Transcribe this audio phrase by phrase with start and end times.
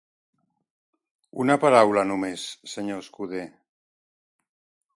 [1.43, 2.99] Una paraula només, Sr.
[3.09, 3.45] Scudder.